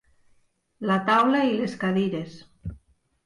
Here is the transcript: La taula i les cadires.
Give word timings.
La 0.91 0.95
taula 1.09 1.41
i 1.49 1.53
les 1.59 1.77
cadires. 1.83 2.39